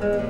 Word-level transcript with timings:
Good 0.00 0.24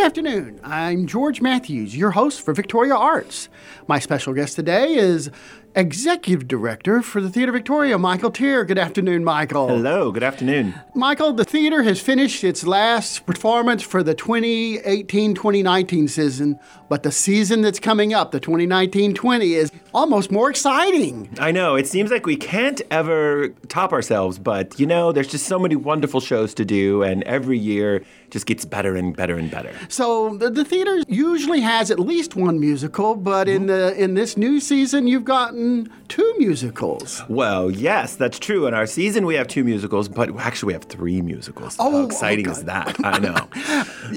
afternoon. 0.00 0.60
I'm 0.64 1.06
George 1.06 1.42
Matthews, 1.42 1.94
your 1.94 2.12
host 2.12 2.40
for 2.40 2.54
Victoria 2.54 2.94
Arts. 2.94 3.50
My 3.86 3.98
special 3.98 4.32
guest 4.32 4.56
today 4.56 4.94
is 4.94 5.30
Executive 5.76 6.48
Director 6.48 7.02
for 7.02 7.20
the 7.20 7.28
Theater 7.28 7.52
Victoria, 7.52 7.98
Michael 7.98 8.30
Tier. 8.30 8.64
Good 8.64 8.78
afternoon, 8.78 9.22
Michael. 9.22 9.68
Hello, 9.68 10.10
good 10.10 10.22
afternoon. 10.22 10.72
Michael, 10.94 11.34
the 11.34 11.44
theater 11.44 11.82
has 11.82 12.00
finished 12.00 12.42
its 12.44 12.66
last 12.66 13.26
performance 13.26 13.82
for 13.82 14.02
the 14.02 14.14
2018 14.14 15.34
2019 15.34 16.08
season, 16.08 16.58
but 16.88 17.02
the 17.02 17.12
season 17.12 17.60
that's 17.60 17.78
coming 17.78 18.14
up, 18.14 18.30
the 18.30 18.40
2019 18.40 19.12
20, 19.12 19.52
is 19.52 19.70
almost 19.92 20.32
more 20.32 20.48
exciting. 20.48 21.28
I 21.38 21.52
know, 21.52 21.74
it 21.74 21.86
seems 21.86 22.10
like 22.10 22.24
we 22.24 22.36
can't 22.36 22.80
ever 22.90 23.50
top 23.68 23.92
ourselves, 23.92 24.38
but 24.38 24.80
you 24.80 24.86
know, 24.86 25.12
there's 25.12 25.28
just 25.28 25.44
so 25.44 25.58
many 25.58 25.76
wonderful 25.76 26.20
shows 26.20 26.54
to 26.54 26.64
do, 26.64 27.02
and 27.02 27.22
every 27.24 27.58
year 27.58 28.02
just 28.30 28.46
gets 28.46 28.64
better 28.64 28.96
and 28.96 29.14
better 29.14 29.36
and 29.36 29.50
better. 29.50 29.74
So 29.88 30.38
the, 30.38 30.48
the 30.48 30.64
theater 30.64 31.02
usually 31.06 31.60
has 31.60 31.90
at 31.90 31.98
least 31.98 32.34
one 32.34 32.58
musical, 32.58 33.14
but 33.14 33.46
in 33.46 33.66
mm-hmm. 33.66 33.66
the 33.66 34.02
in 34.02 34.14
this 34.14 34.38
new 34.38 34.58
season, 34.58 35.06
you've 35.06 35.26
gotten 35.26 35.65
two 36.08 36.34
musicals. 36.38 37.22
Well, 37.28 37.70
yes, 37.70 38.16
that's 38.16 38.38
true. 38.38 38.66
In 38.66 38.74
our 38.74 38.86
season, 38.86 39.26
we 39.26 39.34
have 39.34 39.48
two 39.48 39.64
musicals, 39.64 40.08
but 40.08 40.34
actually, 40.38 40.68
we 40.68 40.72
have 40.74 40.84
three 40.84 41.20
musicals. 41.22 41.76
Oh, 41.78 41.90
How 41.90 41.96
oh, 41.98 42.06
exciting 42.06 42.48
is 42.48 42.64
that? 42.64 42.96
I 43.04 43.18
know. 43.18 43.48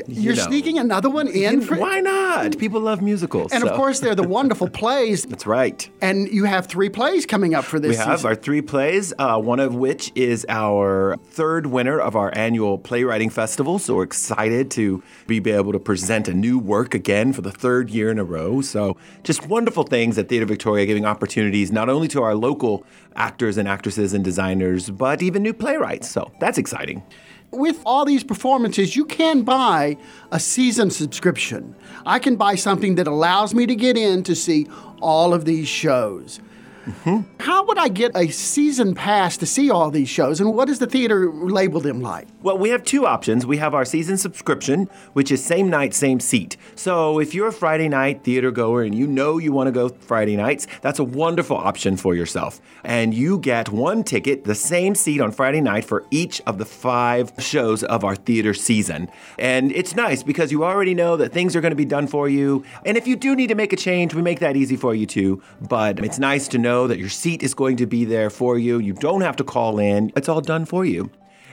You're 0.07 0.35
know. 0.35 0.43
sneaking 0.43 0.79
another 0.79 1.09
one 1.09 1.27
in 1.27 1.61
for. 1.61 1.75
Why 1.75 1.99
not? 1.99 2.57
People 2.57 2.81
love 2.81 3.01
musicals. 3.01 3.51
And 3.51 3.63
of 3.63 3.73
course, 3.73 3.99
they're 3.99 4.15
the 4.15 4.27
wonderful 4.37 4.69
plays. 4.69 5.25
That's 5.25 5.45
right. 5.45 5.89
And 6.01 6.27
you 6.29 6.45
have 6.45 6.67
three 6.67 6.89
plays 6.89 7.25
coming 7.25 7.55
up 7.55 7.65
for 7.65 7.79
this 7.79 7.91
We 7.91 7.95
have 7.97 8.19
season. 8.19 8.29
our 8.29 8.35
three 8.35 8.61
plays, 8.61 9.13
uh, 9.17 9.39
one 9.39 9.59
of 9.59 9.75
which 9.75 10.11
is 10.15 10.45
our 10.49 11.17
third 11.31 11.67
winner 11.67 11.99
of 11.99 12.15
our 12.15 12.35
annual 12.37 12.77
playwriting 12.77 13.29
festival. 13.29 13.79
So 13.79 13.95
we're 13.95 14.03
excited 14.03 14.71
to 14.71 15.03
be 15.27 15.37
able 15.49 15.71
to 15.71 15.79
present 15.79 16.27
a 16.27 16.33
new 16.33 16.59
work 16.59 16.93
again 16.93 17.33
for 17.33 17.41
the 17.41 17.51
third 17.51 17.89
year 17.89 18.11
in 18.11 18.19
a 18.19 18.23
row. 18.23 18.61
So 18.61 18.97
just 19.23 19.47
wonderful 19.47 19.83
things 19.83 20.17
at 20.17 20.29
Theatre 20.29 20.45
Victoria, 20.45 20.85
giving 20.85 21.05
opportunities 21.05 21.38
not 21.71 21.89
only 21.89 22.07
to 22.09 22.21
our 22.21 22.35
local 22.35 22.85
actors 23.15 23.57
and 23.57 23.67
actresses 23.67 24.13
and 24.13 24.23
designers, 24.23 24.89
but 24.89 25.21
even 25.21 25.43
new 25.43 25.53
playwrights. 25.53 26.09
So 26.09 26.31
that's 26.39 26.57
exciting. 26.57 27.03
With 27.51 27.81
all 27.85 28.05
these 28.05 28.23
performances, 28.23 28.95
you 28.95 29.05
can 29.05 29.41
buy 29.41 29.97
a 30.31 30.39
season 30.39 30.91
subscription. 30.91 31.75
I 32.05 32.19
can 32.19 32.35
buy 32.35 32.55
something 32.55 32.95
that 32.95 33.07
allows 33.07 33.53
me 33.53 33.65
to 33.65 33.75
get 33.75 33.97
in 33.97 34.23
to 34.23 34.35
see 34.35 34.67
all 35.01 35.33
of 35.33 35.45
these 35.45 35.67
shows. 35.67 36.39
Mm-hmm. 36.85 37.21
How 37.39 37.65
would 37.65 37.77
I 37.77 37.87
get 37.87 38.11
a 38.15 38.29
season 38.29 38.95
pass 38.95 39.37
to 39.37 39.45
see 39.45 39.69
all 39.69 39.91
these 39.91 40.09
shows, 40.09 40.39
and 40.39 40.53
what 40.53 40.67
does 40.67 40.79
the 40.79 40.87
theater 40.87 41.31
label 41.31 41.79
them 41.79 42.01
like? 42.01 42.27
Well, 42.41 42.57
we 42.57 42.69
have 42.69 42.83
two 42.83 43.05
options. 43.05 43.45
We 43.45 43.57
have 43.57 43.73
our 43.73 43.85
season 43.85 44.17
subscription, 44.17 44.89
which 45.13 45.31
is 45.31 45.43
same 45.43 45.69
night, 45.69 45.93
same 45.93 46.19
seat. 46.19 46.57
So 46.75 47.19
if 47.19 47.33
you're 47.33 47.47
a 47.47 47.53
Friday 47.53 47.89
night 47.89 48.23
theater 48.23 48.51
goer 48.51 48.83
and 48.83 48.95
you 48.95 49.07
know 49.07 49.37
you 49.37 49.51
want 49.51 49.67
to 49.67 49.71
go 49.71 49.89
Friday 49.89 50.37
nights, 50.37 50.67
that's 50.81 50.99
a 50.99 51.03
wonderful 51.03 51.57
option 51.57 51.97
for 51.97 52.15
yourself. 52.15 52.61
And 52.83 53.13
you 53.13 53.39
get 53.39 53.69
one 53.69 54.03
ticket, 54.03 54.45
the 54.45 54.55
same 54.55 54.95
seat 54.95 55.19
on 55.19 55.31
Friday 55.31 55.61
night 55.61 55.85
for 55.85 56.05
each 56.11 56.41
of 56.47 56.57
the 56.57 56.65
five 56.65 57.33
shows 57.39 57.83
of 57.83 58.03
our 58.03 58.15
theater 58.15 58.53
season. 58.53 59.09
And 59.37 59.71
it's 59.73 59.95
nice 59.95 60.23
because 60.23 60.51
you 60.51 60.63
already 60.63 60.93
know 60.93 61.17
that 61.17 61.33
things 61.33 61.55
are 61.55 61.61
going 61.61 61.71
to 61.71 61.75
be 61.75 61.85
done 61.85 62.07
for 62.07 62.29
you. 62.29 62.63
And 62.85 62.97
if 62.97 63.05
you 63.05 63.15
do 63.15 63.35
need 63.35 63.47
to 63.47 63.55
make 63.55 63.73
a 63.73 63.77
change, 63.77 64.13
we 64.13 64.21
make 64.21 64.39
that 64.39 64.55
easy 64.55 64.77
for 64.77 64.95
you 64.95 65.05
too. 65.05 65.41
But 65.61 66.03
it's 66.03 66.19
nice 66.19 66.47
to 66.49 66.57
know 66.57 66.68
that 66.87 66.99
your 66.99 67.09
seat 67.09 67.43
is 67.43 67.53
going 67.53 67.77
to 67.77 67.85
be 67.85 68.05
there 68.05 68.29
for 68.29 68.57
you. 68.57 68.79
You 68.79 68.93
don't 68.93 69.21
have 69.21 69.35
to 69.37 69.43
call 69.43 69.79
in, 69.79 70.11
it's 70.15 70.29
all 70.29 70.41
done 70.41 70.65
for 70.65 70.85
you. 70.85 71.09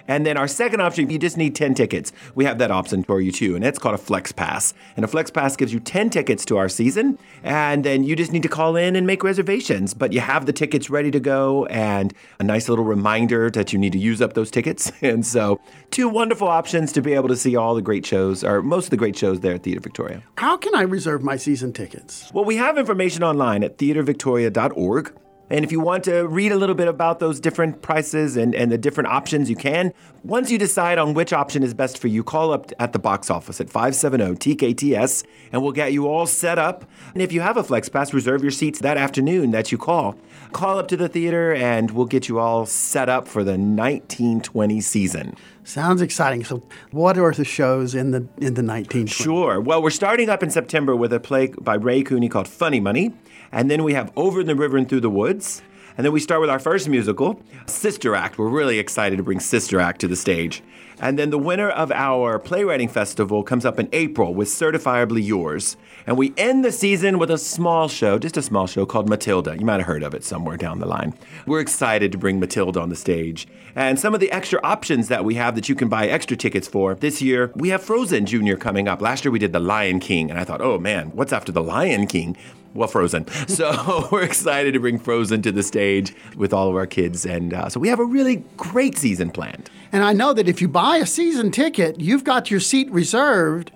And 0.09 0.27
then 0.27 0.37
our 0.37 0.49
second 0.49 0.81
option, 0.81 1.05
if 1.05 1.13
you 1.13 1.19
just 1.19 1.37
need 1.37 1.55
10 1.55 1.75
tickets, 1.75 2.13
we 2.35 2.45
have 2.45 2.59
that 2.59 2.71
option 2.71 3.03
for 3.03 3.21
you 3.21 3.33
too, 3.33 3.57
and 3.57 3.65
it's 3.65 3.79
called 3.79 3.95
a 3.95 3.99
Flex 3.99 4.33
Pass. 4.33 4.75
And 4.97 5.05
a 5.05 5.09
Flex 5.09 5.31
Pass 5.31 5.57
gives 5.57 5.73
you 5.73 5.81
10 5.81 6.11
tickets 6.11 6.45
to 6.47 6.57
our 6.57 6.69
season, 6.69 7.19
and 7.43 7.85
then 7.85 8.05
you 8.05 8.17
just 8.17 8.33
need 8.33 8.43
to 8.43 8.49
call 8.49 8.77
in 8.77 8.97
and 8.97 9.07
make 9.07 9.23
reservations. 9.23 9.95
But 9.95 10.13
you 10.13 10.21
have 10.21 10.47
the 10.47 10.53
tickets 10.53 10.91
ready 10.91 11.11
to 11.11 11.21
go, 11.21 11.67
and 11.67 12.13
a 12.39 12.45
nice 12.45 12.69
little 12.69 12.85
reminder 12.85 13.51
that 13.51 13.73
you 13.73 13.79
need 13.79 13.93
to 13.93 13.99
use 13.99 14.21
up 14.23 14.35
those 14.35 14.51
tickets. 14.51 14.93
And 15.07 15.25
so, 15.25 15.61
two 15.91 16.09
wonderful 16.09 16.49
options 16.49 16.91
to 16.93 17.01
be 17.01 17.13
able 17.13 17.29
to 17.29 17.37
see 17.37 17.55
all 17.55 17.75
the 17.75 17.83
great 17.83 18.05
shows, 18.05 18.43
or 18.43 18.61
most 18.61 18.87
of 18.87 18.91
the 18.91 18.97
great 18.97 19.17
shows 19.17 19.41
there 19.41 19.55
at 19.55 19.63
Theatre 19.63 19.81
Victoria. 19.81 20.23
How 20.37 20.57
can 20.57 20.75
I 20.75 20.83
reserve 20.83 21.23
my 21.23 21.37
season 21.37 21.73
tickets? 21.73 22.31
Well, 22.33 22.45
we 22.45 22.57
have 22.57 22.77
information 22.77 23.23
online 23.23 23.63
at 23.63 23.79
theatervictoria.org. 23.79 25.13
And 25.49 25.65
if 25.65 25.71
you 25.71 25.81
want 25.81 26.05
to 26.05 26.27
read 26.27 26.51
a 26.51 26.57
little 26.57 26.75
bit 26.75 26.89
about 26.89 27.21
those 27.21 27.39
different 27.39 27.81
prices 27.83 28.37
and, 28.37 28.55
and 28.55 28.73
the 28.73 28.79
different 28.79 29.09
options, 29.09 29.49
you 29.49 29.57
can. 29.57 29.93
Once 30.25 30.51
you 30.51 30.59
decide 30.59 30.99
on 30.99 31.15
which 31.15 31.33
option 31.33 31.63
is 31.63 31.73
best 31.73 31.99
for 31.99 32.09
you, 32.09 32.25
call 32.25 32.53
up 32.53 32.73
at 32.81 32.93
the 32.93 32.99
box 32.99 33.31
office 33.31 33.61
at 33.61 33.69
570-TKTS 33.69 35.25
and 35.53 35.63
we'll 35.63 35.73
get 35.73 35.93
you 35.93 36.09
all 36.09 36.27
set 36.27 36.59
up. 36.59 36.85
And 37.13 37.23
if 37.23 37.33
you 37.33 37.43
have 37.43 37.57
a 37.57 37.63
Flex 37.63 37.89
Pass, 37.89 38.13
reserve 38.13 38.43
your 38.43 38.51
seats 38.51 38.81
that 38.81 38.97
afternoon 38.97 39.53
that 39.53 39.71
you 39.71 39.79
call. 39.79 40.19
Call 40.53 40.79
up 40.79 40.89
to 40.89 40.97
the 40.97 41.09
theater 41.09 41.55
and 41.55 41.93
we'll 41.93 42.07
get 42.07 42.29
you 42.29 42.41
all 42.41 42.67
set 42.67 43.09
up 43.09 43.29
for 43.29 43.45
the 43.45 43.53
1920 43.53 44.81
season. 44.81 45.37
Sounds 45.67 46.01
exciting. 46.01 46.45
So, 46.45 46.63
what 46.93 47.19
are 47.19 47.33
the 47.33 47.45
shows 47.45 47.97
in 47.97 48.13
the 48.13 48.29
in 48.39 48.55
the 48.55 48.63
1920s? 48.63 49.09
Sure. 49.09 49.61
Well, 49.61 49.83
we're 49.83 49.91
starting 49.91 50.31
up 50.31 50.45
in 50.45 50.51
September 50.51 50.95
with 50.95 51.13
a 51.13 51.19
play 51.19 51.49
by 51.49 51.75
Ray 51.75 52.05
Cooney 52.05 52.29
called 52.29 52.47
Funny 52.47 52.79
Money. 52.79 53.13
And 53.51 53.69
then 53.69 53.83
we 53.83 53.93
have 53.95 54.13
Over 54.15 54.45
the 54.45 54.55
River 54.55 54.77
and 54.77 54.89
Through 54.89 55.01
the 55.01 55.11
Woods. 55.11 55.63
And 55.97 56.05
then 56.05 56.13
we 56.13 56.21
start 56.21 56.41
with 56.41 56.51
our 56.51 56.61
first 56.61 56.89
musical, 56.89 57.43
Sister 57.67 58.15
Act. 58.15 58.39
We're 58.39 58.49
really 58.49 58.79
excited 58.79 59.17
to 59.17 59.25
bring 59.25 59.41
Sister 59.41 59.81
Act 59.81 60.01
to 60.03 60.09
the 60.09 60.15
stage. 60.15 60.63
And 60.99 61.19
then 61.19 61.31
the 61.31 61.39
winner 61.39 61.69
of 61.69 61.93
our 61.93 62.39
playwriting 62.39 62.89
festival 62.89 63.43
comes 63.43 63.67
up 63.67 63.79
in 63.79 63.89
April 63.93 64.33
with 64.33 64.49
Certifiably 64.49 65.25
Yours. 65.25 65.77
And 66.07 66.17
we 66.17 66.33
end 66.39 66.65
the 66.65 66.73
season 66.73 67.19
with 67.19 67.31
a 67.31 67.37
small 67.37 67.89
show, 67.89 68.19
just 68.19 68.37
a 68.39 68.43
small 68.43 68.67
show 68.67 68.87
called 68.87 69.09
Matilda. 69.09 69.59
You 69.59 69.67
might 69.67 69.81
have 69.81 69.87
heard 69.87 70.03
of 70.03 70.15
it 70.15 70.25
somewhere 70.25 70.57
down 70.57 70.79
the 70.79 70.87
line. 70.87 71.13
We're 71.47 71.61
excited 71.61 72.13
to 72.13 72.19
bring 72.19 72.41
Matilda 72.41 72.81
on 72.81 72.89
the 72.89 72.97
stage. 72.97 73.47
And 73.75 74.01
some 74.01 74.15
of 74.15 74.21
the 74.21 74.33
extra 74.33 74.59
options 74.63 75.09
that 75.09 75.25
we 75.25 75.35
have 75.35 75.55
that 75.55 75.69
you 75.69 75.75
can 75.75 75.89
buy 75.89 76.07
extra 76.07 76.37
tickets 76.37 76.67
for 76.67 76.95
this 76.95 77.21
year, 77.21 77.53
we 77.55 77.69
have 77.69 77.83
Frozen 77.83 78.25
Junior 78.25 78.57
coming 78.57 78.89
up. 78.89 79.03
Last 79.03 79.25
year 79.25 79.33
we 79.33 79.39
did 79.39 79.53
The 79.53 79.61
Lion 79.61 80.01
King, 80.01 80.31
and 80.31 80.41
I 80.41 80.45
thought, 80.45 80.63
oh 80.63 80.79
man, 80.79 81.09
what's 81.09 81.33
after 81.33 81.53
The 81.53 81.63
Lion 81.63 82.07
King? 82.07 82.37
Well, 82.73 82.89
Frozen. 82.89 83.27
So 83.49 84.09
we're 84.13 84.23
excited 84.23 84.73
to 84.73 84.81
bring 84.81 84.99
Frozen 84.99 85.43
to 85.43 85.53
the 85.53 85.63
stage 85.63 86.15
with 86.37 86.53
all 86.53 86.69
of 86.69 86.77
our 86.77 86.87
kids. 86.87 87.27
And 87.27 87.53
uh, 87.53 87.69
so 87.69 87.81
we 87.81 87.89
have 87.89 88.01
a 88.01 88.05
really 88.05 88.45
great 88.57 88.97
season 88.97 89.31
planned. 89.31 89.71
And 89.97 90.05
I 90.05 90.13
know 90.13 90.35
that 90.35 90.47
if 90.47 90.61
you 90.61 90.69
buy 90.69 90.99
a 90.99 91.07
season 91.07 91.51
ticket, 91.51 91.99
you've 91.99 92.23
got 92.23 92.51
your 92.51 92.61
seat 92.61 92.91
reserved. 92.91 93.71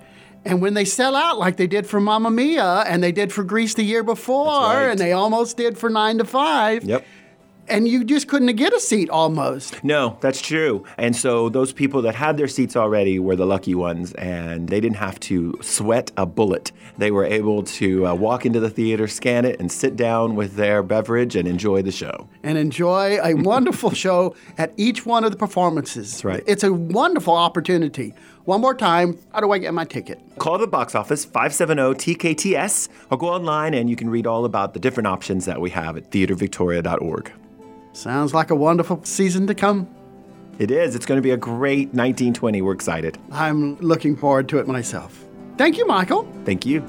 And 0.45 0.61
when 0.61 0.75
they 0.75 0.85
sell 0.85 1.17
out, 1.17 1.39
like 1.39 1.57
they 1.57 1.67
did 1.67 1.87
for 1.87 1.99
Mamma 1.99 2.31
Mia 2.31 2.81
and 2.87 3.03
they 3.03 3.11
did 3.11 3.33
for 3.33 3.43
Grease 3.43 3.73
the 3.73 3.85
year 3.85 4.03
before, 4.03 4.45
right. 4.45 4.91
and 4.91 5.01
they 5.01 5.13
almost 5.13 5.57
did 5.57 5.79
for 5.79 5.89
Nine 5.89 6.19
to 6.19 6.27
Five, 6.27 6.85
Yep. 6.85 7.07
And 7.71 7.89
you 7.89 8.05
just 8.05 8.29
couldn't 8.29 8.55
get 8.57 8.73
a 8.73 8.81
seat 8.81 9.09
almost. 9.11 9.83
No, 9.85 10.17
that's 10.21 10.41
true. 10.43 10.85
And 10.99 11.15
so 11.15 11.49
those 11.49 11.73
people 11.73 12.03
that 12.03 12.15
had 12.15 12.37
their 12.37 12.49
seats 12.49 12.77
already 12.77 13.19
were 13.19 13.37
the 13.37 13.47
lucky 13.47 13.75
ones, 13.75 14.13
and 14.15 14.69
they 14.69 14.81
didn't 14.81 14.97
have 14.97 15.19
to 15.21 15.57
sweat 15.63 16.11
a 16.17 16.27
bullet. 16.27 16.73
They 16.99 17.11
were 17.11 17.25
able 17.25 17.63
to 17.63 18.07
uh, 18.09 18.15
walk 18.15 18.45
into 18.45 18.61
the 18.61 18.71
theater, 18.71 19.07
scan 19.09 19.45
it, 19.45 19.61
and 19.61 19.71
sit 19.71 19.97
down 19.97 20.35
with 20.35 20.57
their 20.57 20.83
beverage 20.83 21.37
and 21.37 21.47
enjoy 21.49 21.83
the 21.83 21.93
show. 21.93 22.29
and 22.43 22.59
enjoy 22.59 23.19
a 23.23 23.35
wonderful 23.51 23.91
show 23.93 24.35
at 24.59 24.73
each 24.77 25.07
one 25.07 25.25
of 25.25 25.31
the 25.31 25.37
performances. 25.39 26.11
That's 26.13 26.25
right. 26.25 26.45
It's 26.47 26.65
a 26.65 26.73
wonderful 26.73 27.35
opportunity. 27.35 28.15
One 28.45 28.61
more 28.63 28.75
time, 28.75 29.19
how 29.33 29.41
do 29.41 29.53
I 29.53 29.59
get 29.59 29.73
my 29.75 29.84
ticket? 29.84 30.19
Call 30.39 30.59
the 30.59 30.66
box 30.66 30.95
office 30.95 31.25
570-TKTS 31.27 32.89
or 33.11 33.19
go 33.19 33.28
online 33.28 33.75
and 33.75 33.89
you 33.89 33.97
can 33.97 34.09
read 34.11 34.27
all 34.27 34.45
about 34.45 34.75
the 34.75 34.81
different 34.81 35.07
options 35.07 35.45
that 35.45 35.61
we 35.61 35.71
have 35.71 35.97
at 35.97 36.11
theatervictoria.org. 36.11 37.33
Sounds 37.92 38.33
like 38.33 38.51
a 38.51 38.54
wonderful 38.54 39.01
season 39.04 39.47
to 39.47 39.54
come. 39.54 39.89
It 40.59 40.71
is. 40.71 40.95
It's 40.95 41.07
going 41.07 41.19
to 41.19 41.22
be 41.22 41.31
a 41.31 41.37
great 41.37 41.89
1920. 41.89 42.63
We're 42.63 42.72
excited. 42.72 43.19
I'm 43.33 43.77
looking 43.78 44.16
forward 44.16 44.48
to 44.51 44.59
it 44.59 44.69
myself. 44.69 45.25
Thank 45.57 45.78
you, 45.78 45.87
Michael. 45.87 46.31
Thank 46.45 46.66
you. 46.66 46.83